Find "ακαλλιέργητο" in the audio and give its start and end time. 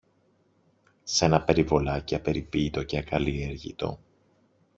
2.97-3.99